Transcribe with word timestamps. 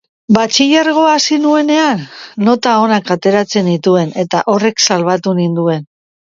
Batxilergoa 0.35 1.09
hasi 1.17 1.35
nuenean, 1.43 2.01
nota 2.47 2.73
onak 2.85 3.13
ateratzen 3.17 3.69
nituen 3.73 4.15
eta 4.25 4.41
horrek 4.55 4.83
salbatu 4.89 5.37
ninduen. 5.43 5.87